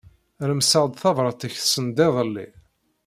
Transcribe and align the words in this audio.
Remseɣ-d 0.49 0.93
tabrat-ik 1.01 1.55
send 1.59 1.97
iḍelli. 2.07 2.47